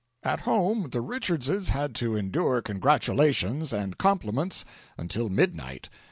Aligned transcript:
IV 0.25 0.31
At 0.31 0.39
home 0.39 0.89
the 0.89 0.99
Richardses 1.03 1.69
had 1.69 1.93
to 1.97 2.15
endure 2.15 2.63
congratulations 2.63 3.71
and 3.71 3.99
compliments 3.99 4.65
until 4.97 5.29
midnight. 5.29 5.89